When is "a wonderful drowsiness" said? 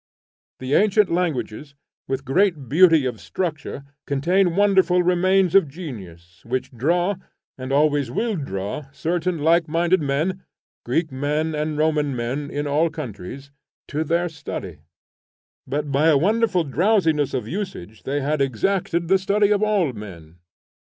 16.07-17.35